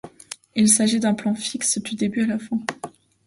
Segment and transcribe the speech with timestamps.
[0.55, 2.57] Il s'agit d'un plan fixe du début à la fin.